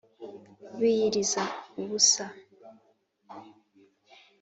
[0.79, 1.43] biyiriza
[1.81, 2.25] ubusa.